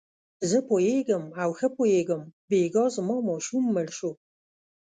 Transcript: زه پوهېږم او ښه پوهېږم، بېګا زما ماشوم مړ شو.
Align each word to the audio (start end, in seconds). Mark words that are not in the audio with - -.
زه 0.49 0.57
پوهېږم 0.69 1.23
او 1.43 1.49
ښه 1.57 1.67
پوهېږم، 1.77 2.21
بېګا 2.49 2.85
زما 2.95 3.17
ماشوم 3.27 3.63
مړ 3.73 3.87
شو. 3.97 4.11